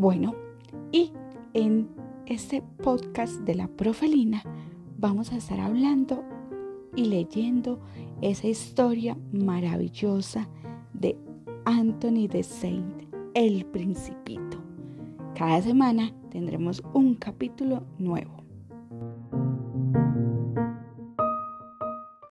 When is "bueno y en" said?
0.00-1.90